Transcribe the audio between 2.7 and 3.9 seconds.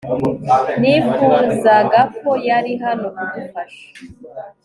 hano kudufasha